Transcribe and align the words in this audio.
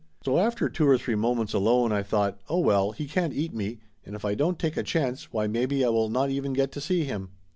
So 0.25 0.39
after 0.39 0.67
two 0.67 0.87
or 0.87 0.97
three 0.97 1.13
moments 1.13 1.53
alone 1.53 1.91
I 1.91 2.01
thought, 2.01 2.39
oh, 2.49 2.57
well, 2.57 2.89
he 2.91 3.05
can't 3.05 3.35
eat 3.35 3.53
me, 3.53 3.81
and 4.03 4.15
if 4.15 4.25
I 4.25 4.33
don't 4.33 4.57
take 4.57 4.75
a 4.75 4.81
chance 4.81 5.31
why 5.31 5.45
maybe 5.45 5.85
I 5.85 5.89
will 5.89 6.09
not 6.09 6.31
even 6.31 6.53
get 6.53 6.71
to 6.71 6.81
see 6.81 7.03
him. 7.03 7.29